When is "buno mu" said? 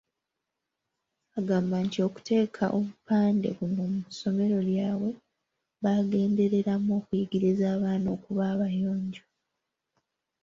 3.57-4.01